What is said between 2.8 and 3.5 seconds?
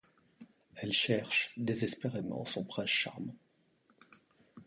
charmant.